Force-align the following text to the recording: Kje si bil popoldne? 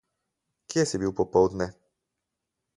Kje 0.69 0.85
si 0.93 1.01
bil 1.03 1.13
popoldne? 1.21 1.71